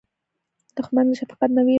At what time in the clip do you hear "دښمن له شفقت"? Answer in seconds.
0.75-1.49